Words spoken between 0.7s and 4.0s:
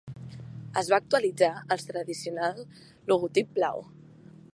Es va actualitzar els tradicional logotip blau.